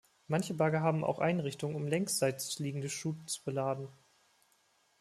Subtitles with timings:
[0.25, 3.87] Manche Bagger haben auch Einrichtungen, um längsseits liegende Schuten zu beladen.